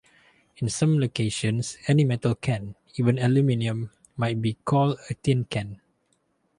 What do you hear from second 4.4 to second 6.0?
be called a "tin can".